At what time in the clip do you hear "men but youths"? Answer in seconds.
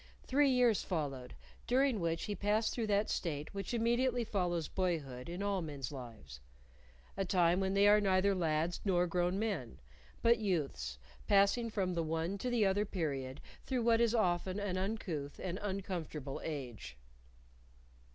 9.37-10.97